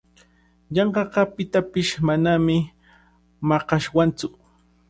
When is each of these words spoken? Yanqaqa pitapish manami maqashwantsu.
Yanqaqa 0.77 1.21
pitapish 1.35 1.93
manami 2.07 2.57
maqashwantsu. 3.47 4.27